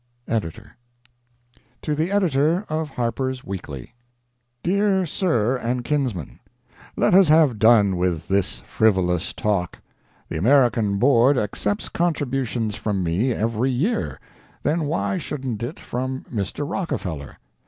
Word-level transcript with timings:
Editor.) 0.27 0.77
TO 1.79 1.93
THE 1.93 2.11
EDITOR 2.11 2.65
OF 2.69 2.89
HARPER'S 2.89 3.43
WEEKLY: 3.43 3.93
Dear 4.63 5.05
Sir 5.05 5.57
and 5.57 5.85
Kinsman, 5.85 6.39
Let 6.95 7.13
us 7.13 7.27
have 7.27 7.59
done 7.59 7.95
with 7.97 8.27
this 8.27 8.61
frivolous 8.61 9.31
talk. 9.31 9.77
The 10.27 10.37
American 10.39 10.97
Board 10.97 11.37
accepts 11.37 11.87
contributions 11.87 12.73
from 12.73 13.03
me 13.03 13.31
every 13.31 13.69
year: 13.69 14.19
then 14.63 14.85
why 14.85 15.19
shouldn't 15.19 15.61
it 15.61 15.79
from 15.79 16.25
Mr. 16.33 16.67
Rockefeller? 16.67 17.37